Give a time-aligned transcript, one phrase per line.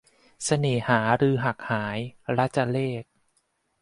[0.43, 1.97] เสน่หาฤๅหักหาย-
[2.37, 3.03] รจเรข